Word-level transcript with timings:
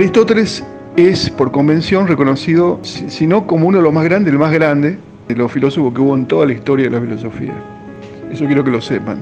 Aristóteles 0.00 0.64
es 0.96 1.28
por 1.28 1.52
convención 1.52 2.08
reconocido, 2.08 2.80
si 2.82 3.26
no 3.26 3.46
como 3.46 3.68
uno 3.68 3.76
de 3.76 3.84
los 3.84 3.92
más 3.92 4.02
grandes, 4.04 4.32
el 4.32 4.38
más 4.38 4.50
grande 4.50 4.96
de 5.28 5.36
los 5.36 5.52
filósofos 5.52 5.92
que 5.92 6.00
hubo 6.00 6.16
en 6.16 6.24
toda 6.24 6.46
la 6.46 6.54
historia 6.54 6.86
de 6.86 6.92
la 6.92 7.02
filosofía. 7.02 7.52
Eso 8.32 8.46
quiero 8.46 8.64
que 8.64 8.70
lo 8.70 8.80
sepan. 8.80 9.20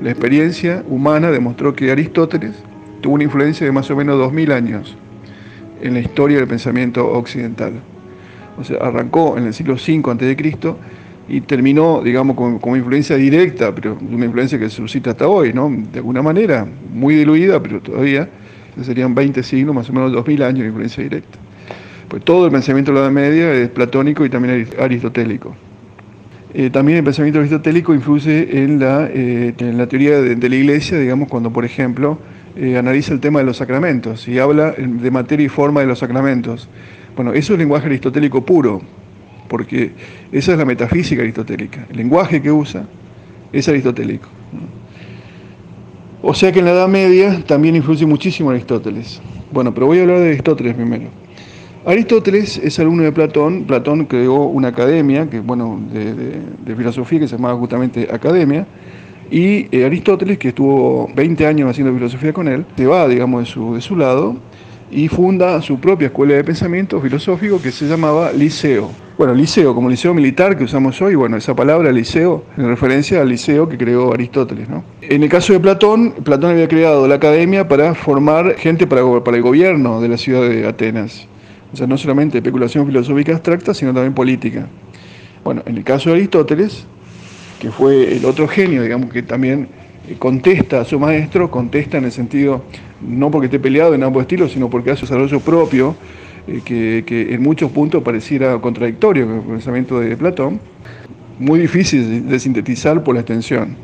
La 0.00 0.12
experiencia 0.12 0.84
humana 0.88 1.32
demostró 1.32 1.74
que 1.74 1.90
Aristóteles 1.90 2.52
tuvo 3.00 3.14
una 3.14 3.24
influencia 3.24 3.66
de 3.66 3.72
más 3.72 3.90
o 3.90 3.96
menos 3.96 4.16
2000 4.18 4.52
años 4.52 4.96
en 5.82 5.94
la 5.94 5.98
historia 5.98 6.36
del 6.36 6.46
pensamiento 6.46 7.08
occidental. 7.08 7.72
O 8.56 8.62
sea, 8.62 8.76
arrancó 8.82 9.36
en 9.36 9.46
el 9.46 9.52
siglo 9.52 9.74
V 9.74 10.12
a.C. 10.12 10.74
y 11.28 11.40
terminó, 11.40 12.02
digamos, 12.04 12.36
con, 12.36 12.60
con, 12.60 12.76
influencia 12.76 13.16
directa, 13.16 13.74
pero 13.74 13.98
una 14.00 14.26
influencia 14.26 14.60
que 14.60 14.70
suscita 14.70 15.10
hasta 15.10 15.26
hoy, 15.26 15.52
¿no? 15.52 15.68
De 15.92 15.98
alguna 15.98 16.22
manera, 16.22 16.64
muy 16.94 17.16
diluida, 17.16 17.60
pero 17.60 17.80
todavía 17.80 18.28
serían 18.82 19.14
20 19.14 19.42
siglos, 19.42 19.74
más 19.74 19.88
o 19.90 19.92
menos 19.92 20.12
2000 20.12 20.42
años 20.42 20.60
de 20.60 20.66
influencia 20.66 21.02
directa. 21.02 21.38
Pues 22.08 22.24
todo 22.24 22.46
el 22.46 22.52
pensamiento 22.52 22.92
de 22.92 22.98
la 22.98 23.04
Edad 23.04 23.12
Media 23.12 23.52
es 23.52 23.68
platónico 23.68 24.24
y 24.24 24.30
también 24.30 24.68
aristotélico. 24.78 25.54
Eh, 26.56 26.70
también 26.70 26.98
el 26.98 27.04
pensamiento 27.04 27.40
aristotélico 27.40 27.92
influye 27.94 28.62
en 28.62 28.78
la, 28.78 29.08
eh, 29.12 29.54
en 29.58 29.76
la 29.76 29.88
teoría 29.88 30.20
de, 30.20 30.48
la 30.48 30.54
Iglesia, 30.54 30.98
digamos, 30.98 31.28
cuando, 31.28 31.52
por 31.52 31.64
ejemplo, 31.64 32.18
eh, 32.56 32.78
analiza 32.78 33.12
el 33.12 33.18
tema 33.18 33.40
de 33.40 33.44
los 33.44 33.56
sacramentos 33.56 34.28
y 34.28 34.38
habla 34.38 34.70
de 34.70 35.10
materia 35.10 35.46
y 35.46 35.48
forma 35.48 35.80
de 35.80 35.86
los 35.86 35.98
sacramentos. 35.98 36.68
Bueno, 37.16 37.32
eso 37.32 37.54
es 37.54 37.58
lenguaje 37.58 37.86
aristotélico 37.86 38.44
puro, 38.44 38.82
porque 39.48 39.92
esa 40.30 40.52
es 40.52 40.58
la 40.58 40.64
metafísica 40.64 41.22
aristotélica. 41.22 41.86
El 41.90 41.96
lenguaje 41.96 42.40
que 42.40 42.52
usa 42.52 42.84
es 43.52 43.68
aristotélico. 43.68 44.28
O 46.26 46.32
sea 46.32 46.50
que 46.52 46.60
en 46.60 46.64
la 46.64 46.70
Edad 46.70 46.88
Media 46.88 47.42
también 47.46 47.76
influye 47.76 48.06
muchísimo 48.06 48.48
Aristóteles. 48.48 49.20
Bueno, 49.52 49.74
pero 49.74 49.86
voy 49.86 49.98
a 49.98 50.02
hablar 50.02 50.20
de 50.20 50.28
Aristóteles 50.28 50.74
primero. 50.74 51.10
Aristóteles 51.84 52.56
es 52.56 52.78
alumno 52.78 53.02
de 53.02 53.12
Platón. 53.12 53.64
Platón 53.64 54.06
creó 54.06 54.44
una 54.44 54.68
academia, 54.68 55.28
que, 55.28 55.40
bueno, 55.40 55.78
de, 55.92 56.74
filosofía 56.74 57.20
que 57.20 57.28
se 57.28 57.36
llamaba 57.36 57.58
justamente 57.58 58.08
Academia. 58.10 58.66
Y 59.30 59.68
eh, 59.70 59.84
Aristóteles, 59.84 60.38
que 60.38 60.48
estuvo 60.48 61.10
20 61.14 61.46
años 61.46 61.68
haciendo 61.68 61.92
filosofía 61.92 62.32
con 62.32 62.48
él, 62.48 62.64
se 62.74 62.86
va, 62.86 63.06
digamos, 63.06 63.44
de 63.44 63.46
su, 63.46 63.74
de 63.74 63.82
su 63.82 63.94
lado 63.94 64.34
y 64.90 65.08
funda 65.08 65.60
su 65.60 65.78
propia 65.78 66.06
escuela 66.06 66.32
de 66.36 66.42
pensamiento 66.42 67.02
filosófico 67.02 67.60
que 67.60 67.70
se 67.70 67.86
llamaba 67.86 68.32
Liceo. 68.32 69.03
Bueno, 69.16 69.32
liceo, 69.32 69.76
como 69.76 69.88
liceo 69.88 70.12
militar 70.12 70.58
que 70.58 70.64
usamos 70.64 71.00
hoy, 71.00 71.14
bueno, 71.14 71.36
esa 71.36 71.54
palabra 71.54 71.92
liceo 71.92 72.42
en 72.56 72.66
referencia 72.66 73.20
al 73.20 73.28
liceo 73.28 73.68
que 73.68 73.78
creó 73.78 74.12
Aristóteles. 74.12 74.68
¿no? 74.68 74.82
En 75.02 75.22
el 75.22 75.28
caso 75.28 75.52
de 75.52 75.60
Platón, 75.60 76.14
Platón 76.24 76.50
había 76.50 76.66
creado 76.66 77.06
la 77.06 77.14
academia 77.14 77.68
para 77.68 77.94
formar 77.94 78.56
gente 78.56 78.88
para, 78.88 79.02
el 79.02 79.42
gobierno 79.42 80.00
de 80.00 80.08
la 80.08 80.18
ciudad 80.18 80.48
de 80.48 80.66
Atenas. 80.66 81.28
O 81.72 81.76
sea, 81.76 81.86
no 81.86 81.96
solamente 81.96 82.38
especulación 82.38 82.86
filosófica 82.86 83.32
abstracta, 83.32 83.72
sino 83.72 83.94
también 83.94 84.14
política. 84.14 84.66
Bueno, 85.44 85.62
en 85.64 85.76
el 85.76 85.84
caso 85.84 86.10
de 86.10 86.16
Aristóteles, 86.16 86.84
que 87.60 87.70
fue 87.70 88.16
el 88.16 88.24
otro 88.24 88.48
genio, 88.48 88.82
digamos, 88.82 89.12
que 89.12 89.22
también 89.22 89.68
contesta 90.18 90.80
a 90.80 90.84
su 90.84 90.98
maestro, 90.98 91.52
contesta 91.52 91.98
en 91.98 92.06
el 92.06 92.12
sentido, 92.12 92.64
no 93.00 93.30
porque 93.30 93.46
esté 93.46 93.60
peleado 93.60 93.94
en 93.94 94.02
ambos 94.02 94.22
estilos, 94.22 94.50
sino 94.50 94.68
porque 94.68 94.90
hace 94.90 95.06
su 95.06 95.06
desarrollo 95.06 95.38
propio, 95.38 95.94
eh, 96.46 97.02
que, 97.06 97.34
en 97.34 97.42
muchos 97.42 97.70
puntos 97.70 98.02
pareciera 98.02 98.58
contradictorio 98.58 99.26
con 99.26 99.36
el 99.36 99.42
pensamiento 99.42 99.98
de 100.00 100.14
Platón, 100.16 100.60
muy 101.38 101.58
difícil 101.58 102.28
de 102.28 102.38
sintetizar 102.38 103.02
por 103.02 103.14
la 103.14 103.22
extensión. 103.22 103.76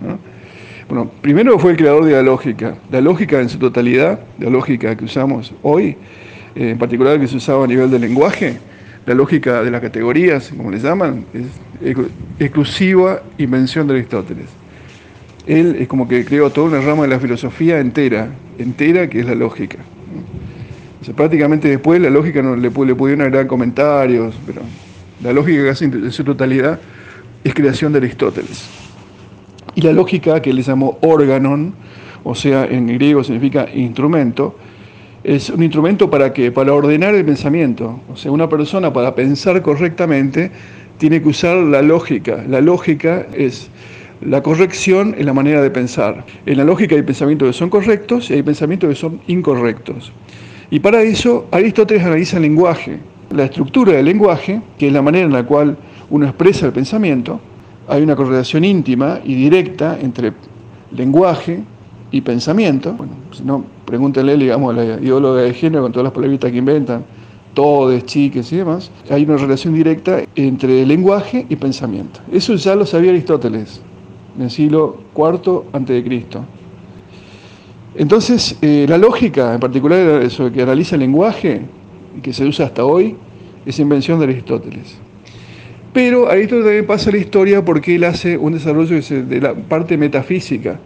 Bueno, 0.87 1.11
primero 1.23 1.59
fue 1.59 1.71
el 1.71 1.77
creador 1.79 2.05
de 2.05 2.13
la 2.13 2.23
lógica, 2.23 2.77
la 2.91 3.01
lógica 3.01 3.41
en 3.41 3.49
su 3.49 3.59
totalidad, 3.59 4.21
la 4.39 4.51
lógica 4.51 4.95
que 4.95 5.05
usamos 5.07 5.55
hoy, 5.63 5.97
eh, 6.55 6.71
en 6.71 6.79
particular 6.79 7.19
que 7.19 7.29
se 7.29 7.37
usaba 7.37 7.65
a 7.65 7.67
nivel 7.67 7.91
del 7.91 8.03
lenguaje, 8.03 8.59
la 9.07 9.15
lógica 9.15 9.63
de 9.63 9.71
las 9.71 9.81
categorías, 9.81 10.53
como 10.55 10.71
les 10.71 10.83
llaman, 10.83 11.25
es 11.33 11.47
exclusiva 12.39 13.23
invención 13.39 13.87
de 13.87 13.95
Aristóteles. 13.95 14.47
Él 15.47 15.77
es 15.81 15.89
como 15.89 16.07
que 16.07 16.27
creó 16.27 16.51
toda 16.51 16.69
una 16.69 16.81
rama 16.83 17.05
de 17.05 17.09
la 17.09 17.19
filosofía 17.19 17.81
entera, 17.81 18.29
entera 18.59 19.09
que 19.09 19.21
es 19.21 19.27
la 19.27 19.35
lógica 19.35 19.79
prácticamente 21.15 21.69
después 21.69 22.01
la 22.01 22.11
lógica 22.11 22.43
no 22.43 22.57
le, 22.57 22.63
le 22.63 22.71
pudieron 22.71 23.23
agregar 23.23 23.47
comentarios, 23.47 24.35
pero 24.47 24.63
la 25.23 25.33
lógica 25.33 25.65
casi 25.65 25.87
en 25.87 26.13
su 26.13 26.25
totalidad 26.25 26.79
es 27.45 27.55
creación 27.55 27.93
de 27.93 27.99
Aristóteles. 27.99 28.69
Y 29.75 29.83
la 29.83 29.93
lógica 29.93 30.41
que 30.43 30.51
él 30.51 30.63
llamó 30.63 30.99
organon, 31.01 31.75
o 32.25 32.35
sea, 32.35 32.65
en 32.65 32.87
griego 32.87 33.25
significa 33.25 33.69
instrumento, 33.73 34.57
es 35.23 35.51
un 35.51 35.63
instrumento 35.63 36.11
para 36.11 36.33
qué? 36.33 36.51
Para 36.51 36.73
ordenar 36.73 37.15
el 37.15 37.25
pensamiento. 37.25 38.01
O 38.13 38.17
sea, 38.17 38.31
una 38.31 38.49
persona 38.49 38.93
para 38.93 39.15
pensar 39.15 39.61
correctamente 39.63 40.51
tiene 40.99 41.21
que 41.23 41.29
usar 41.29 41.57
la 41.59 41.83
lógica. 41.83 42.45
La 42.49 42.61
lógica 42.61 43.27
es 43.35 43.71
la 44.23 44.43
corrección 44.43 45.15
en 45.19 45.27
la 45.27 45.33
manera 45.33 45.63
de 45.63 45.71
pensar. 45.71 46.25
En 46.47 46.57
la 46.57 46.65
lógica 46.65 46.95
hay 46.95 47.03
pensamientos 47.03 47.49
que 47.49 47.53
son 47.53 47.71
correctos 47.71 48.31
y 48.31 48.35
hay 48.35 48.43
pensamientos 48.43 48.89
que 48.89 48.97
son 48.97 49.21
incorrectos. 49.27 50.13
Y 50.71 50.79
para 50.81 51.03
eso 51.03 51.47
Aristóteles 51.51 52.05
analiza 52.05 52.37
el 52.37 52.43
lenguaje, 52.45 53.01
la 53.31 53.45
estructura 53.45 53.93
del 53.93 54.07
lenguaje, 54.07 54.63
que 54.79 54.87
es 54.87 54.93
la 54.93 55.03
manera 55.03 55.27
en 55.27 55.33
la 55.33 55.45
cual 55.45 55.77
uno 56.11 56.27
expresa 56.27 56.67
el 56.67 56.73
pensamiento. 56.73 57.41
Hay 57.89 58.03
una 58.03 58.15
correlación 58.15 58.65
íntima 58.65 59.21
y 59.25 59.35
directa 59.35 59.99
entre 60.01 60.33
lenguaje 60.97 61.61
y 62.13 62.21
pensamiento. 62.21 62.93
Bueno, 62.93 63.15
si 63.33 63.43
no, 63.43 63.65
pregúntenle, 63.85 64.37
digamos, 64.37 64.73
a 64.73 64.77
la 64.77 64.85
ideóloga 65.01 65.43
de 65.43 65.55
género 65.55 65.83
con 65.83 65.93
todas 65.93 66.05
las 66.05 66.13
palabras 66.13 66.39
que 66.39 66.57
inventan, 66.57 67.05
todes, 67.55 68.05
chiques 68.05 68.53
y 68.53 68.59
demás. 68.59 68.93
Hay 69.11 69.25
una 69.25 69.37
relación 69.37 69.75
directa 69.75 70.23
entre 70.37 70.87
lenguaje 70.87 71.47
y 71.49 71.57
pensamiento. 71.57 72.21
Eso 72.33 72.55
ya 72.55 72.77
lo 72.77 72.87
sabía 72.87 73.11
Aristóteles 73.11 73.83
en 74.37 74.45
el 74.45 74.51
siglo 74.51 74.99
IV 75.17 75.63
a.C. 75.73 76.03
Entonces, 77.95 78.57
eh, 78.63 78.87
la 78.89 78.99
lógica, 78.99 79.55
en 79.55 79.61
particular 79.61 80.23
eso 80.23 80.51
que 80.53 80.63
analiza 80.63 80.95
el 80.95 81.01
lenguaje, 81.01 81.63
que 82.23 82.33
se 82.33 82.45
usa 82.45 82.67
hasta 82.67 82.85
hoy, 82.85 83.17
es 83.67 83.79
invención 83.79 84.19
de 84.19 84.27
Aristóteles. 84.27 84.99
Pero 85.93 86.31
Aristóteles 86.31 86.67
también 86.67 86.87
pasa 86.87 87.11
la 87.11 87.19
historia 87.19 87.65
porque 87.65 87.97
él 87.97 88.05
hace 88.05 88.37
un 88.37 88.53
desarrollo 88.53 89.01
de 89.01 89.41
la 89.41 89.55
parte 89.55 89.97
metafísica. 89.97 90.79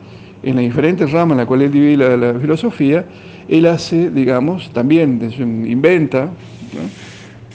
En 0.43 0.57
las 0.57 0.65
diferentes 0.65 1.11
ramas 1.11 1.33
en 1.33 1.39
las 1.39 1.47
cuales 1.47 1.73
divide 1.73 1.97
la, 1.97 2.39
filosofía, 2.39 3.05
él 3.49 3.67
hace, 3.67 4.11
digamos, 4.11 4.71
también 4.73 5.21
inventa 5.67 6.31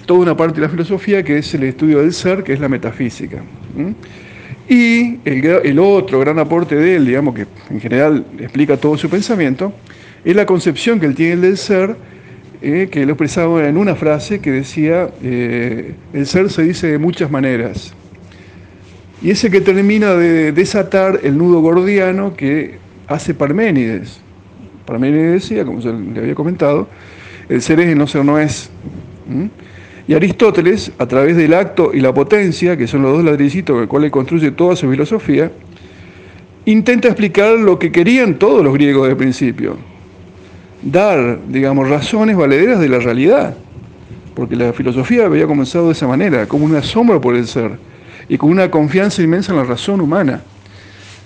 toda 0.06 0.20
una 0.22 0.38
parte 0.38 0.56
de 0.56 0.62
la 0.62 0.70
filosofía 0.70 1.24
que 1.24 1.38
es 1.38 1.54
el 1.54 1.64
estudio 1.64 2.00
del 2.00 2.14
ser, 2.14 2.44
que 2.44 2.54
es 2.54 2.60
la 2.60 2.70
metafísica. 2.70 3.44
Y 4.70 5.18
el, 5.26 5.80
otro 5.80 6.20
gran 6.20 6.38
aporte 6.38 6.76
de 6.76 6.98
él, 6.98 7.08
digamos 7.08 7.34
que 7.34 7.48
en 7.72 7.82
general 7.82 8.24
explica 8.38 8.78
todo 8.78 8.96
su 9.00 9.10
pensamiento, 9.10 9.74
es 10.24 10.36
la 10.36 10.46
concepción 10.46 11.00
que 11.00 11.08
él 11.08 11.16
tiene 11.16 11.38
del 11.38 11.58
ser, 11.58 11.96
eh, 12.62 12.88
que 12.92 13.04
lo 13.04 13.14
expresaba 13.14 13.68
en 13.68 13.78
una 13.78 13.96
frase 13.96 14.40
que 14.40 14.52
decía, 14.52 15.10
eh, 15.24 15.96
el 16.14 16.28
ser 16.28 16.52
se 16.52 16.62
dice 16.62 16.86
de 16.86 17.00
muchas 17.00 17.32
maneras. 17.32 17.96
Y 19.24 19.32
ese 19.32 19.50
que 19.50 19.60
termina 19.60 20.14
de 20.14 20.52
desatar 20.52 21.20
el 21.24 21.36
nudo 21.36 21.62
gordiano 21.62 22.36
que 22.36 22.78
hace 23.08 23.34
Parménides. 23.34 24.22
Parménides 24.86 25.32
decía, 25.32 25.66
como 25.66 25.82
se 25.82 25.92
le 25.92 26.20
había 26.20 26.36
comentado, 26.36 26.88
el 27.50 27.64
ser 27.64 27.80
es 27.80 27.92
y 27.92 27.96
no 27.96 28.06
ser 28.06 28.24
no 28.24 28.38
es. 28.38 28.70
Y 30.10 30.16
Aristóteles, 30.16 30.92
a 30.98 31.06
través 31.06 31.38
del 31.38 31.54
acto 31.54 31.92
y 31.94 32.00
la 32.00 32.12
potencia, 32.12 32.76
que 32.76 32.88
son 32.88 33.04
los 33.04 33.12
dos 33.12 33.24
ladrillitos 33.24 33.76
con 33.76 33.82
los 33.82 33.88
cuales 33.88 34.10
construye 34.10 34.50
toda 34.50 34.76
su 34.76 34.90
filosofía, 34.90 35.52
intenta 36.66 37.10
explicar 37.10 37.60
lo 37.60 37.78
que 37.78 37.92
querían 37.92 38.40
todos 38.40 38.64
los 38.64 38.74
griegos 38.74 39.08
de 39.08 39.16
principio, 39.16 39.78
dar, 40.82 41.38
digamos, 41.48 41.88
razones 41.88 42.36
valederas 42.36 42.80
de 42.80 42.90
la 42.90 42.98
realidad, 42.98 43.56
porque 44.34 44.56
la 44.56 44.74
filosofía 44.74 45.28
había 45.28 45.46
comenzado 45.46 45.86
de 45.86 45.92
esa 45.92 46.08
manera, 46.08 46.48
como 46.48 46.66
un 46.66 46.76
asombro 46.76 47.22
por 47.22 47.36
el 47.36 47.46
ser 47.46 47.74
y 48.28 48.36
con 48.36 48.50
una 48.50 48.72
confianza 48.72 49.22
inmensa 49.22 49.52
en 49.52 49.60
la 49.60 49.64
razón 49.64 50.02
humana. 50.02 50.42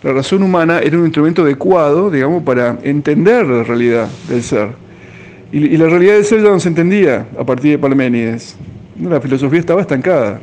La 0.04 0.12
razón 0.12 0.44
humana 0.44 0.80
era 0.80 0.98
un 0.98 1.06
instrumento 1.06 1.44
adecuado, 1.44 2.12
digamos, 2.12 2.44
para 2.44 2.78
entender 2.84 3.48
la 3.48 3.64
realidad 3.64 4.10
del 4.28 4.44
ser. 4.44 4.72
Y, 5.54 5.78
la 5.78 5.88
realidad 5.88 6.16
del 6.16 6.26
ser 6.26 6.44
ya 6.44 6.50
no 6.50 6.60
se 6.60 6.68
entendía 6.68 7.28
a 7.40 7.46
partir 7.46 7.72
de 7.72 7.78
Parménides. 7.78 8.58
La 9.02 9.20
filosofía 9.20 9.60
estaba 9.60 9.82
estancada. 9.82 10.40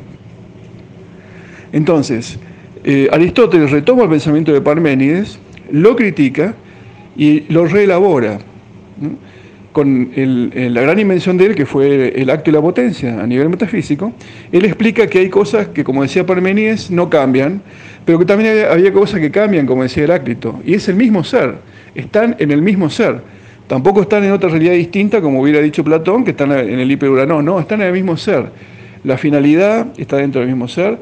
Entonces, 1.71 2.37
eh, 2.83 3.07
Aristóteles 3.11 3.71
retoma 3.71 4.03
el 4.03 4.09
pensamiento 4.09 4.51
de 4.51 4.61
Parménides, 4.61 5.39
lo 5.71 5.95
critica 5.95 6.53
y 7.15 7.41
lo 7.51 7.65
reelabora. 7.65 8.39
Con 9.71 10.11
la 10.13 10.81
gran 10.81 10.99
invención 10.99 11.37
de 11.37 11.45
él, 11.45 11.55
que 11.55 11.65
fue 11.65 12.09
el 12.21 12.29
acto 12.29 12.49
y 12.49 12.53
la 12.53 12.61
potencia 12.61 13.21
a 13.21 13.25
nivel 13.25 13.47
metafísico, 13.47 14.11
él 14.51 14.65
explica 14.65 15.07
que 15.07 15.19
hay 15.19 15.29
cosas 15.29 15.69
que, 15.69 15.85
como 15.85 16.01
decía 16.01 16.25
Parménides, 16.25 16.91
no 16.91 17.09
cambian, 17.09 17.61
pero 18.03 18.19
que 18.19 18.25
también 18.25 18.65
había 18.69 18.91
cosas 18.91 19.21
que 19.21 19.31
cambian, 19.31 19.65
como 19.65 19.83
decía 19.83 20.03
Heráclito, 20.03 20.59
y 20.65 20.73
es 20.73 20.89
el 20.89 20.95
mismo 20.95 21.23
ser, 21.23 21.55
están 21.95 22.35
en 22.39 22.51
el 22.51 22.61
mismo 22.61 22.89
ser 22.89 23.21
Tampoco 23.71 24.01
están 24.01 24.21
en 24.25 24.33
otra 24.33 24.49
realidad 24.49 24.73
distinta, 24.73 25.21
como 25.21 25.39
hubiera 25.39 25.61
dicho 25.61 25.81
Platón, 25.81 26.25
que 26.25 26.31
están 26.31 26.51
en 26.51 26.77
el 26.77 26.91
hiperurano. 26.91 27.41
No, 27.41 27.57
están 27.57 27.79
en 27.79 27.87
el 27.87 27.93
mismo 27.93 28.17
ser. 28.17 28.51
La 29.05 29.17
finalidad 29.17 29.87
está 29.95 30.17
dentro 30.17 30.41
del 30.41 30.49
mismo 30.49 30.67
ser 30.67 30.99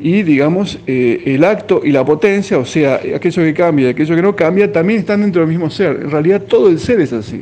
y, 0.00 0.24
digamos, 0.24 0.80
eh, 0.88 1.22
el 1.26 1.44
acto 1.44 1.80
y 1.84 1.92
la 1.92 2.04
potencia, 2.04 2.58
o 2.58 2.64
sea, 2.64 2.96
aquello 3.14 3.44
que 3.44 3.54
cambia 3.54 3.86
y 3.86 3.90
aquello 3.90 4.16
que 4.16 4.22
no 4.22 4.34
cambia, 4.34 4.72
también 4.72 4.98
están 4.98 5.20
dentro 5.20 5.42
del 5.42 5.48
mismo 5.48 5.70
ser. 5.70 6.00
En 6.02 6.10
realidad 6.10 6.42
todo 6.42 6.68
el 6.70 6.80
ser 6.80 7.00
es 7.00 7.12
así. 7.12 7.40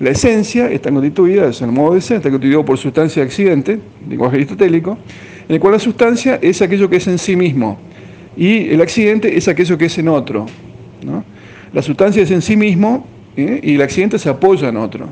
La 0.00 0.10
esencia 0.10 0.72
está 0.72 0.90
constituida, 0.90 1.50
es 1.50 1.62
el 1.62 1.70
modo 1.70 1.94
de 1.94 2.00
ser, 2.00 2.16
está 2.16 2.30
constituido 2.30 2.64
por 2.64 2.76
sustancia 2.78 3.22
y 3.22 3.26
accidente, 3.26 3.78
lenguaje 4.08 4.34
aristotélico, 4.34 4.98
en 5.48 5.54
el 5.54 5.60
cual 5.60 5.74
la 5.74 5.78
sustancia 5.78 6.40
es 6.42 6.60
aquello 6.62 6.90
que 6.90 6.96
es 6.96 7.06
en 7.06 7.18
sí 7.18 7.36
mismo 7.36 7.78
y 8.36 8.70
el 8.70 8.80
accidente 8.80 9.36
es 9.36 9.46
aquello 9.46 9.78
que 9.78 9.84
es 9.84 9.96
en 9.98 10.08
otro. 10.08 10.46
La 11.72 11.80
sustancia 11.80 12.24
es 12.24 12.32
en 12.32 12.42
sí 12.42 12.56
mismo 12.56 13.13
¿eh? 13.36 13.60
y 13.62 13.74
el 13.74 13.82
accidente 13.82 14.18
se 14.18 14.28
apoya 14.28 14.68
en 14.68 14.76
otro. 14.76 15.08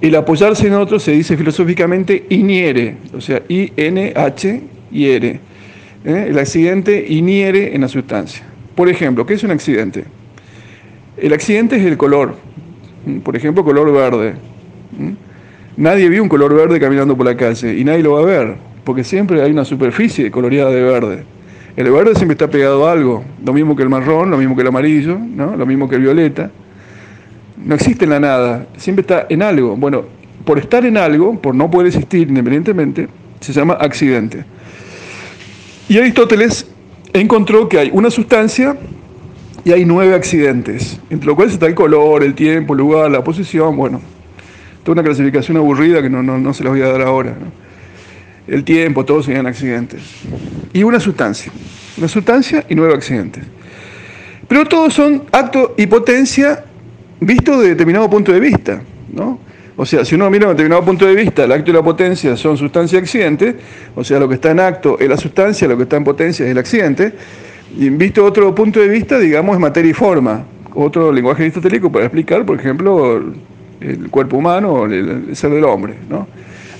El 0.00 0.14
apoyarse 0.14 0.66
en 0.66 0.74
otro 0.74 1.00
se 1.00 1.12
dice 1.12 1.36
filosóficamente 1.36 2.26
iniere, 2.28 2.96
o 3.12 3.20
sea, 3.20 3.42
I-N-H 3.48 4.62
hiere. 4.92 5.40
¿eh? 6.04 6.26
El 6.28 6.38
accidente 6.38 7.04
iniere 7.08 7.74
en 7.74 7.80
la 7.80 7.88
sustancia. 7.88 8.44
Por 8.74 8.88
ejemplo, 8.88 9.26
¿qué 9.26 9.34
es 9.34 9.42
un 9.42 9.50
accidente? 9.50 10.04
El 11.16 11.32
accidente 11.32 11.76
es 11.76 11.84
el 11.84 11.96
color, 11.96 12.36
por 13.24 13.36
ejemplo, 13.36 13.64
color 13.64 13.92
verde. 13.92 14.34
Nadie 15.76 16.08
vio 16.08 16.22
un 16.22 16.28
color 16.28 16.54
verde 16.54 16.78
caminando 16.78 17.16
por 17.16 17.26
la 17.26 17.36
calle 17.36 17.76
y 17.76 17.84
nadie 17.84 18.02
lo 18.02 18.12
va 18.12 18.22
a 18.22 18.24
ver, 18.24 18.54
porque 18.84 19.02
siempre 19.02 19.42
hay 19.42 19.50
una 19.50 19.64
superficie 19.64 20.30
coloreada 20.30 20.70
de 20.70 20.82
verde. 20.82 21.24
El 21.76 21.90
verde 21.90 22.14
siempre 22.14 22.34
está 22.34 22.48
pegado 22.48 22.86
a 22.86 22.92
algo, 22.92 23.24
lo 23.44 23.52
mismo 23.52 23.76
que 23.76 23.82
el 23.82 23.88
marrón, 23.88 24.30
lo 24.30 24.36
mismo 24.36 24.56
que 24.56 24.62
el 24.62 24.68
amarillo, 24.68 25.18
¿no? 25.18 25.56
lo 25.56 25.66
mismo 25.66 25.88
que 25.88 25.96
el 25.96 26.02
violeta. 26.02 26.50
No 27.64 27.74
existe 27.74 28.04
en 28.04 28.10
la 28.10 28.20
nada, 28.20 28.66
siempre 28.76 29.02
está 29.02 29.26
en 29.28 29.42
algo. 29.42 29.76
Bueno, 29.76 30.04
por 30.44 30.58
estar 30.58 30.84
en 30.86 30.96
algo, 30.96 31.40
por 31.40 31.54
no 31.54 31.70
poder 31.70 31.88
existir 31.88 32.28
independientemente, 32.28 33.08
se 33.40 33.52
llama 33.52 33.74
accidente. 33.74 34.44
Y 35.88 35.98
Aristóteles 35.98 36.66
encontró 37.12 37.68
que 37.68 37.78
hay 37.78 37.90
una 37.92 38.10
sustancia 38.10 38.76
y 39.64 39.72
hay 39.72 39.84
nueve 39.84 40.14
accidentes, 40.14 41.00
entre 41.10 41.26
los 41.26 41.34
cuales 41.34 41.54
está 41.54 41.66
el 41.66 41.74
color, 41.74 42.22
el 42.22 42.34
tiempo, 42.34 42.74
el 42.74 42.78
lugar, 42.78 43.10
la 43.10 43.24
posición, 43.24 43.76
bueno, 43.76 44.00
toda 44.84 44.94
una 44.94 45.02
clasificación 45.02 45.56
aburrida 45.56 46.00
que 46.00 46.08
no, 46.08 46.22
no, 46.22 46.54
se 46.54 46.62
las 46.62 46.72
voy 46.72 46.82
a 46.82 46.88
dar 46.88 47.02
ahora. 47.02 47.34
El 48.46 48.64
tiempo, 48.64 49.04
todos 49.04 49.26
serían 49.26 49.46
accidentes. 49.46 50.00
Y 50.72 50.82
una 50.82 51.00
sustancia 51.00 51.52
una 51.98 52.08
sustancia 52.08 52.64
y 52.68 52.74
nueve 52.74 52.94
accidentes. 52.94 53.44
Pero 54.46 54.64
todos 54.64 54.94
son 54.94 55.24
acto 55.32 55.74
y 55.76 55.86
potencia 55.86 56.64
visto 57.20 57.60
de 57.60 57.68
determinado 57.68 58.08
punto 58.08 58.32
de 58.32 58.40
vista, 58.40 58.82
¿no? 59.12 59.38
O 59.76 59.86
sea, 59.86 60.04
si 60.04 60.16
uno 60.16 60.28
mira 60.28 60.46
de 60.46 60.54
determinado 60.54 60.84
punto 60.84 61.06
de 61.06 61.14
vista, 61.14 61.44
el 61.44 61.52
acto 61.52 61.70
y 61.70 61.74
la 61.74 61.82
potencia 61.82 62.36
son 62.36 62.56
sustancia 62.56 62.98
y 62.98 63.00
accidente, 63.00 63.54
o 63.94 64.02
sea, 64.02 64.18
lo 64.18 64.28
que 64.28 64.34
está 64.34 64.50
en 64.50 64.58
acto 64.58 64.98
es 64.98 65.08
la 65.08 65.16
sustancia, 65.16 65.68
lo 65.68 65.76
que 65.76 65.84
está 65.84 65.96
en 65.96 66.02
potencia 66.02 66.44
es 66.44 66.50
el 66.50 66.58
accidente, 66.58 67.12
y 67.78 67.88
visto 67.90 68.24
otro 68.24 68.52
punto 68.54 68.80
de 68.80 68.88
vista, 68.88 69.20
digamos, 69.20 69.54
es 69.54 69.60
materia 69.60 69.90
y 69.90 69.94
forma. 69.94 70.44
Otro 70.74 71.12
lenguaje 71.12 71.44
aristotélico 71.44 71.92
para 71.92 72.06
explicar, 72.06 72.44
por 72.44 72.58
ejemplo, 72.58 73.22
el 73.80 74.10
cuerpo 74.10 74.38
humano 74.38 74.72
o 74.72 74.86
el, 74.86 75.36
ser 75.36 75.50
del 75.50 75.64
hombre, 75.64 75.94
¿no? 76.08 76.26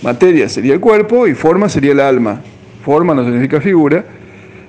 Materia 0.02 0.48
sería 0.48 0.74
el 0.74 0.80
cuerpo 0.80 1.28
y 1.28 1.34
forma 1.34 1.68
sería 1.68 1.92
el 1.92 2.00
alma. 2.00 2.40
Forma 2.84 3.14
no 3.14 3.24
significa 3.24 3.60
figura, 3.60 4.04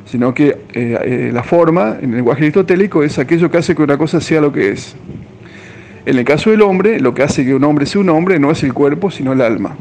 sino 0.05 0.33
que 0.33 0.49
eh, 0.73 0.99
eh, 1.03 1.29
la 1.33 1.41
forma, 1.41 1.97
en 1.99 2.11
el 2.11 2.17
lenguaje 2.17 2.43
aristotélico, 2.43 3.03
es 3.03 3.17
aquello 3.17 3.49
que 3.49 3.57
hace 3.57 3.75
que 3.75 3.81
una 3.81 3.97
cosa 3.97 4.21
sea 4.21 4.41
lo 4.41 4.51
que 4.51 4.69
es. 4.69 4.95
En 6.09 6.17
el 6.17 6.25
caso 6.25 6.49
del 6.49 6.63
hombre, 6.63 6.99
lo 6.99 7.13
que 7.13 7.21
hace 7.21 7.45
que 7.45 7.53
un 7.53 7.63
hombre 7.63 7.85
sea 7.85 8.01
un 8.01 8.09
hombre 8.09 8.39
no 8.39 8.49
es 8.49 8.63
el 8.63 8.73
cuerpo, 8.73 9.11
sino 9.11 9.31
el 9.31 9.41
alma. 9.41 9.77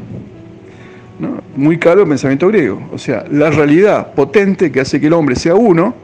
Muy 1.55 1.79
caro 1.79 2.03
el 2.03 2.07
pensamiento 2.07 2.47
griego. 2.49 2.87
O 2.93 2.99
sea, 2.99 3.25
la 3.31 3.49
realidad 3.49 4.13
potente 4.13 4.71
que 4.71 4.79
hace 4.79 5.01
que 5.01 5.07
el 5.07 5.13
hombre 5.13 5.35
sea 5.35 5.55
uno 5.55 5.95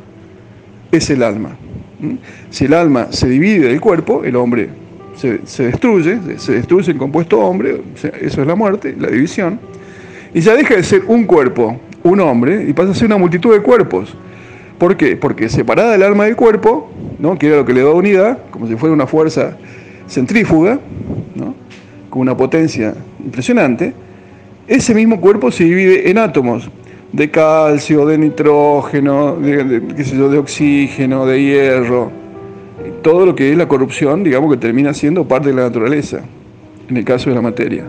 es 0.92 1.12
el 1.12 1.22
alma. 1.22 1.56
Si 2.50 2.66
el 2.66 2.74
alma 2.74 3.10
se 3.12 3.30
divide 3.30 3.68
del 3.68 3.80
cuerpo, 3.80 4.24
el 4.24 4.36
hombre 4.36 4.70
se, 5.14 5.64
destruye, 5.64 6.18
se 6.38 6.54
destruye 6.54 6.92
el 6.92 6.98
compuesto 6.98 7.40
hombre, 7.40 7.82
eso 8.20 8.42
es 8.42 8.48
la 8.48 8.56
muerte, 8.56 8.96
la 8.98 9.10
división, 9.10 9.60
y 10.34 10.42
ya 10.42 10.56
deja 10.56 10.76
de 10.76 10.82
ser 10.82 11.04
un 11.06 11.26
cuerpo, 11.26 11.80
un 12.02 12.20
hombre 12.20 12.66
y 12.68 12.74
pasa 12.74 12.94
a 12.94 12.96
ser 12.96 13.06
una 13.06 13.18
multitud 13.18 13.54
de 13.54 13.62
cuerpos. 13.62 14.18
¿Por 14.80 14.98
qué? 14.98 15.18
Porque 15.18 15.50
separada 15.50 15.94
el 15.94 16.02
alma 16.02 16.26
del 16.26 16.36
cuerpo, 16.36 16.90
¿no? 17.20 17.38
que 17.38 17.46
era 17.46 17.58
lo 17.58 17.66
que 17.66 17.74
le 17.74 17.84
da 17.84 17.92
unidad, 17.92 18.40
como 18.50 18.66
si 18.66 18.76
fuera 18.76 18.92
una 18.92 19.06
fuerza 19.06 19.56
centrífuga, 20.08 20.80
con 22.10 22.22
una 22.22 22.36
potencia 22.38 22.94
impresionante, 23.24 23.94
ese 24.68 24.96
mismo 24.96 25.20
cuerpo 25.20 25.52
se 25.52 25.66
divide 25.66 26.10
en 26.10 26.18
átomos 26.18 26.70
de 27.12 27.30
calcio, 27.30 28.06
de 28.06 28.18
nitrógeno, 28.18 29.36
de, 29.36 29.64
de 29.80 30.38
oxígeno, 30.38 31.26
de 31.26 31.42
hierro, 31.42 32.12
todo 33.02 33.26
lo 33.26 33.36
que 33.36 33.52
es 33.52 33.58
la 33.58 33.68
corrupción, 33.68 34.24
digamos 34.24 34.52
que 34.52 34.58
termina 34.58 34.94
siendo 34.94 35.28
parte 35.28 35.50
de 35.50 35.56
la 35.56 35.64
naturaleza, 35.64 36.22
en 36.90 36.98
el 36.98 37.06
caso 37.06 37.30
de 37.30 37.36
la 37.36 37.42
materia. 37.42 37.86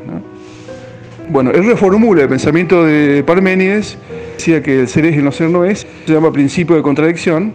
Bueno, 1.29 1.51
él 1.51 1.65
reformula 1.65 2.23
el 2.23 2.29
pensamiento 2.29 2.85
de 2.85 3.25
Parménides, 3.25 3.99
decía 4.37 4.63
que 4.63 4.81
el 4.81 4.89
ser 4.89 5.07
es 5.07 5.17
y 5.17 5.23
no 5.23 5.33
ser 5.33 5.51
no 5.51 5.65
es, 5.65 5.87
se 6.07 6.13
llama 6.13 6.33
principio 6.33 6.77
de 6.77 6.83
contradicción, 6.83 7.53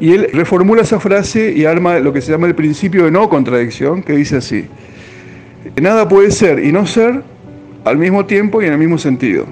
y 0.00 0.12
él 0.12 0.28
reformula 0.32 0.82
esa 0.82 1.00
frase 1.00 1.52
y 1.52 1.64
arma 1.64 1.98
lo 1.98 2.12
que 2.12 2.20
se 2.20 2.32
llama 2.32 2.46
el 2.46 2.54
principio 2.54 3.04
de 3.04 3.10
no 3.10 3.28
contradicción, 3.28 4.02
que 4.02 4.14
dice 4.14 4.36
así, 4.36 4.66
nada 5.80 6.08
puede 6.08 6.30
ser 6.30 6.58
y 6.64 6.72
no 6.72 6.86
ser 6.86 7.22
al 7.84 7.96
mismo 7.96 8.26
tiempo 8.26 8.62
y 8.62 8.66
en 8.66 8.72
el 8.72 8.78
mismo 8.78 8.98
sentido. 8.98 9.46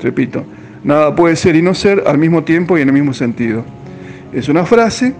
Repito, 0.00 0.44
nada 0.82 1.14
puede 1.14 1.36
ser 1.36 1.54
y 1.56 1.62
no 1.62 1.74
ser 1.74 2.04
al 2.06 2.18
mismo 2.18 2.44
tiempo 2.44 2.78
y 2.78 2.82
en 2.82 2.88
el 2.88 2.94
mismo 2.94 3.12
sentido. 3.12 3.64
Es 4.32 4.48
una 4.48 4.64
frase 4.64 5.12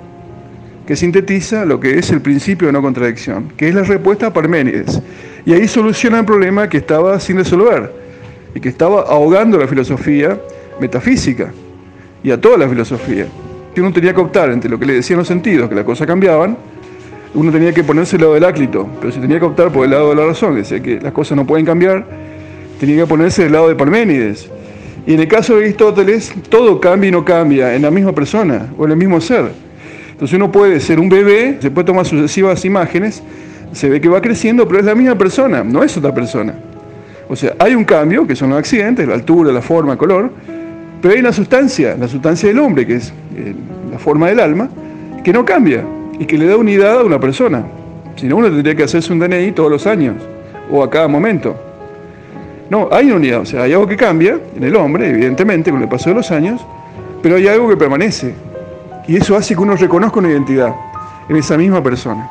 que 0.87 0.97
sintetiza 0.97 1.65
lo 1.65 1.79
que 1.79 1.99
es 1.99 2.11
el 2.11 2.21
principio 2.21 2.67
de 2.67 2.73
no 2.73 2.83
contradicción, 2.83 3.53
que 3.57 3.69
es 3.69 3.75
la 3.75 3.83
respuesta 3.83 4.29
a 4.29 4.33
Parménides. 4.33 5.01
Y 5.45 5.53
ahí 5.53 5.69
soluciona 5.69 6.21
el 6.21 6.25
problema 6.25 6.69
que 6.69 6.79
estaba 6.79 7.21
sin 7.21 7.37
resolver 7.37 7.93
y 8.55 8.61
que 8.61 8.69
estaba 8.69 9.03
ahogando 9.03 9.59
la 9.59 9.69
filosofía 9.69 10.41
metafísica 10.81 11.53
y 12.23 12.31
a 12.31 12.41
toda 12.41 12.59
la 12.59 12.69
filosofía. 12.69 13.27
Que 13.75 13.81
uno 13.81 13.93
tenía 13.93 14.15
que 14.15 14.21
optar 14.21 14.51
entre 14.51 14.71
lo 14.71 14.79
que 14.79 14.87
le 14.87 14.95
decían 14.95 15.19
los 15.19 15.29
sentidos, 15.29 15.69
que 15.69 15.75
las 15.75 15.85
cosas 15.85 16.07
cambiaban, 16.07 16.57
uno 17.35 17.51
tenía 17.51 17.73
que 17.73 17.83
ponerse 17.83 18.17
el 18.17 18.23
lado 18.23 18.35
del 18.35 18.45
áclito, 18.45 18.87
pero 19.01 19.13
si 19.13 19.19
tenía 19.19 19.39
que 19.39 19.47
optar 19.47 19.73
por 19.73 19.85
el 19.85 19.93
lado 19.93 20.11
de 20.11 20.17
la 20.17 20.27
razón, 20.27 20.55
decía 20.55 20.81
que 20.81 21.01
las 21.01 21.13
cosas 21.13 21.37
no 21.37 21.47
pueden 21.47 21.65
cambiar, 21.65 22.05
tenía 22.79 22.97
que 22.97 23.07
ponerse 23.07 23.45
del 23.45 23.53
lado 23.53 23.69
de 23.69 23.75
Parménides. 23.75 24.51
Y 25.07 25.15
en 25.15 25.21
el 25.21 25.29
caso 25.29 25.57
de 25.57 25.65
Aristóteles, 25.65 26.33
todo 26.49 26.79
cambia 26.79 27.09
y 27.09 27.11
no 27.13 27.25
cambia 27.25 27.75
en 27.75 27.83
la 27.83 27.91
misma 27.91 28.13
persona 28.13 28.69
o 28.77 28.85
en 28.85 28.93
el 28.93 28.97
mismo 28.97 29.21
ser. 29.21 29.51
Entonces 30.11 30.37
uno 30.37 30.53
puede 30.53 30.79
ser 30.79 31.01
un 31.01 31.09
bebé, 31.09 31.57
se 31.61 31.71
puede 31.71 31.87
tomar 31.87 32.05
sucesivas 32.05 32.65
imágenes, 32.65 33.23
se 33.73 33.89
ve 33.89 34.01
que 34.01 34.09
va 34.09 34.21
creciendo, 34.21 34.69
pero 34.69 34.81
es 34.81 34.85
la 34.85 34.95
misma 34.95 35.17
persona, 35.17 35.65
no 35.65 35.83
es 35.83 35.97
otra 35.97 36.15
persona. 36.15 36.55
O 37.29 37.35
sea, 37.35 37.55
hay 37.59 37.75
un 37.75 37.85
cambio, 37.85 38.27
que 38.27 38.37
son 38.37 38.51
los 38.51 38.59
accidentes, 38.59 39.09
la 39.09 39.15
altura, 39.15 39.51
la 39.53 39.63
forma, 39.63 39.93
el 39.93 39.99
color, 39.99 40.31
pero 41.03 41.15
hay 41.15 41.21
una 41.21 41.33
sustancia, 41.33 41.97
la 41.99 42.07
sustancia 42.07 42.49
del 42.49 42.61
hombre, 42.61 42.87
que 42.87 42.95
es 42.95 43.13
eh, 43.37 43.55
la 43.91 43.99
forma 43.99 44.29
del 44.29 44.39
alma, 44.39 44.71
que 45.25 45.33
no 45.33 45.45
cambia 45.45 45.85
y 46.19 46.25
que 46.25 46.39
le 46.39 46.47
da 46.47 46.57
unidad 46.57 47.01
a 47.01 47.05
una 47.05 47.19
persona. 47.19 47.65
Si 48.15 48.27
no, 48.27 48.37
uno 48.37 48.47
tendría 48.47 48.77
que 48.77 48.85
hacerse 48.85 49.13
un 49.13 49.19
DNI 49.19 49.51
todos 49.51 49.69
los 49.69 49.87
años 49.89 50.15
o 50.71 50.83
a 50.83 50.89
cada 50.89 51.09
momento. 51.09 51.57
No, 52.71 52.89
hay 52.93 53.07
una 53.07 53.17
unidad, 53.17 53.41
o 53.41 53.45
sea, 53.45 53.65
hay 53.65 53.73
algo 53.73 53.87
que 53.87 53.97
cambia 53.97 54.39
en 54.57 54.63
el 54.63 54.77
hombre, 54.77 55.11
evidentemente, 55.11 55.73
con 55.73 55.83
el 55.83 55.89
paso 55.89 56.11
de 56.11 56.15
los 56.17 56.31
años, 56.31 56.65
pero 57.21 57.35
hay 57.35 57.49
algo 57.49 57.69
que 57.69 57.77
permanece, 57.77 58.35
y 59.09 59.17
eso 59.17 59.37
hace 59.37 59.55
que 59.55 59.61
uno 59.61 59.77
reconozca 59.77 60.21
una 60.21 60.31
identidad 60.31 60.73
en 61.29 61.37
esa 61.37 61.59
misma 61.59 61.83
persona. 61.83 62.31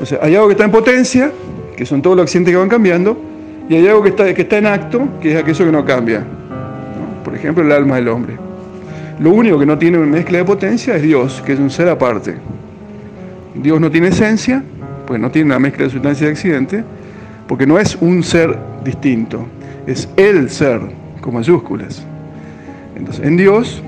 O 0.00 0.06
sea, 0.06 0.18
hay 0.22 0.34
algo 0.34 0.48
que 0.48 0.52
está 0.52 0.64
en 0.64 0.72
potencia, 0.72 1.30
que 1.76 1.84
son 1.84 2.00
todos 2.00 2.16
los 2.16 2.24
accidentes 2.24 2.52
que 2.52 2.58
van 2.58 2.68
cambiando, 2.68 3.16
y 3.68 3.76
hay 3.76 3.86
algo 3.86 4.02
que 4.02 4.08
está, 4.08 4.32
que 4.34 4.42
está 4.42 4.58
en 4.58 4.66
acto, 4.66 5.06
que 5.20 5.32
es 5.32 5.38
aquello 5.38 5.64
que 5.66 5.72
no 5.72 5.84
cambia. 5.84 6.24
Por 7.26 7.34
ejemplo, 7.34 7.64
el 7.64 7.72
alma 7.72 7.96
del 7.96 8.06
hombre. 8.06 8.36
Lo 9.18 9.32
único 9.32 9.58
que 9.58 9.66
no 9.66 9.76
tiene 9.76 9.98
mezcla 9.98 10.38
de 10.38 10.44
potencia 10.44 10.94
es 10.94 11.02
Dios, 11.02 11.42
que 11.44 11.54
es 11.54 11.58
un 11.58 11.70
ser 11.70 11.88
aparte. 11.88 12.36
Dios 13.52 13.80
no 13.80 13.90
tiene 13.90 14.08
esencia, 14.08 14.62
pues 15.08 15.20
no 15.20 15.28
tiene 15.32 15.46
una 15.46 15.58
mezcla 15.58 15.86
de 15.86 15.90
sustancia 15.90 16.28
y 16.28 16.30
accidente, 16.30 16.84
porque 17.48 17.66
no 17.66 17.80
es 17.80 17.96
un 18.00 18.22
ser 18.22 18.56
distinto, 18.84 19.44
es 19.88 20.08
el 20.16 20.50
ser, 20.50 20.80
con 21.20 21.34
mayúsculas. 21.34 22.06
Entonces, 22.94 23.26
en 23.26 23.36
Dios 23.36 23.82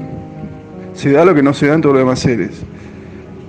se 0.95 1.13
da 1.13 1.25
lo 1.25 1.33
que 1.33 1.45
no 1.45 1.55
se 1.55 1.69
da 1.69 1.75
en 1.75 1.81
todos 1.81 1.95
los 1.95 2.03
demás 2.03 2.19
seres. 2.19 2.61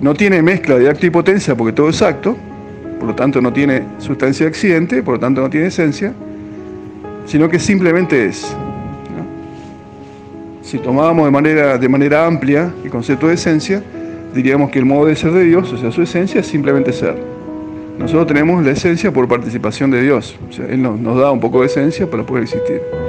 No 0.00 0.14
tiene 0.14 0.40
mezcla 0.40 0.78
de 0.78 0.88
acto 0.88 1.04
y 1.04 1.10
potencia 1.10 1.56
porque 1.56 1.72
todo 1.72 1.88
es 1.88 2.00
acto, 2.00 2.36
por 3.00 3.08
lo 3.08 3.14
tanto 3.16 3.40
no 3.40 3.52
tiene 3.52 3.82
sustancia 3.98 4.46
de 4.46 4.50
accidente, 4.50 5.02
por 5.02 5.14
lo 5.14 5.20
tanto 5.20 5.40
no 5.40 5.50
tiene 5.50 5.66
esencia, 5.66 6.12
sino 7.26 7.48
que 7.48 7.58
simplemente 7.58 8.26
es. 8.26 8.56
Si 10.70 10.78
tomábamos 10.78 11.24
de 11.24 11.32
manera, 11.32 11.78
de 11.78 11.88
manera 11.88 12.24
amplia 12.24 12.72
el 12.84 12.90
concepto 12.90 13.26
de 13.26 13.34
esencia, 13.34 13.82
diríamos 14.32 14.70
que 14.70 14.78
el 14.78 14.84
modo 14.84 15.06
de 15.06 15.16
ser 15.16 15.32
de 15.32 15.42
Dios, 15.42 15.72
o 15.72 15.76
sea, 15.76 15.90
su 15.90 16.00
esencia, 16.00 16.38
es 16.38 16.46
simplemente 16.46 16.92
ser. 16.92 17.16
Nosotros 17.98 18.28
tenemos 18.28 18.64
la 18.64 18.70
esencia 18.70 19.12
por 19.12 19.26
participación 19.26 19.90
de 19.90 20.00
Dios. 20.00 20.36
O 20.48 20.52
sea, 20.52 20.66
Él 20.66 20.80
nos, 20.80 21.00
nos 21.00 21.18
da 21.18 21.32
un 21.32 21.40
poco 21.40 21.62
de 21.62 21.66
esencia 21.66 22.08
para 22.08 22.22
poder 22.22 22.44
existir. 22.44 22.99